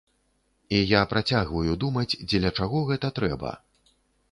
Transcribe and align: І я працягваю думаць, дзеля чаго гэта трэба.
І 0.77 0.79
я 0.91 1.01
працягваю 1.11 1.77
думаць, 1.85 2.07
дзеля 2.29 2.51
чаго 2.63 2.83
гэта 2.91 3.15
трэба. 3.21 3.55